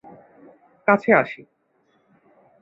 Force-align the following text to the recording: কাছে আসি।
কাছে 0.87 1.09
আসি। 1.13 1.41